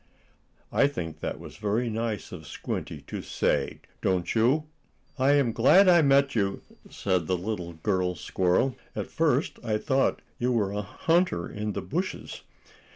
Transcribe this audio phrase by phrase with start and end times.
[0.71, 4.63] I think that was very nice of Squinty to say, don't you?
[5.19, 8.75] "I am glad I met you," said the little girl squirrel.
[8.95, 12.41] "At first I thought you were a hunter in the bushes."